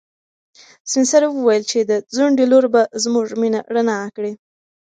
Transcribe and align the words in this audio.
سپین 0.89 1.05
سرې 1.11 1.27
وویل 1.31 1.63
چې 1.71 1.79
د 1.89 1.91
ځونډي 2.15 2.45
لور 2.51 2.65
به 2.73 2.81
زموږ 3.03 3.25
مېنه 3.41 3.59
رڼا 3.75 3.99
کړي. 4.15 4.31